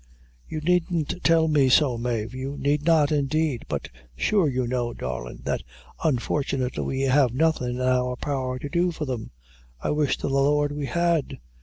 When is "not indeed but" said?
2.85-3.87